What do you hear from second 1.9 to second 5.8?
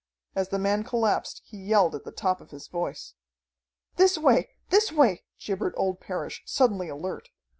at the top of his voice. "This way! This way!" gibbered